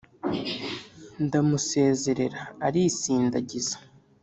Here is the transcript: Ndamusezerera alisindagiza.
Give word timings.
Ndamusezerera 1.25 2.41
alisindagiza. 2.65 3.77